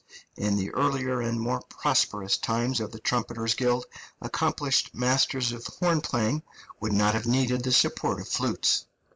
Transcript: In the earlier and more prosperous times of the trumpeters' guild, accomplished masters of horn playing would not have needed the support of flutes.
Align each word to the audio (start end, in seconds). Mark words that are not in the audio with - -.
In 0.35 0.55
the 0.55 0.71
earlier 0.73 1.21
and 1.21 1.39
more 1.39 1.61
prosperous 1.69 2.35
times 2.35 2.79
of 2.79 2.91
the 2.91 2.97
trumpeters' 2.99 3.53
guild, 3.53 3.85
accomplished 4.19 4.95
masters 4.95 5.51
of 5.51 5.63
horn 5.67 6.01
playing 6.01 6.41
would 6.79 6.91
not 6.93 7.13
have 7.13 7.27
needed 7.27 7.63
the 7.63 7.71
support 7.71 8.19
of 8.19 8.27
flutes. 8.27 8.87